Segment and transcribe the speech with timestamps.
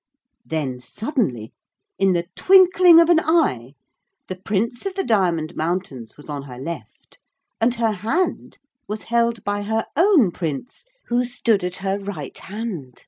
[0.43, 1.53] Then suddenly,
[1.99, 3.75] in the twinkling of an eye,
[4.29, 7.19] the Prince of the Diamond Mountains was on her left,
[7.61, 12.99] and her hand was held by her own Prince, who stood at her right hand.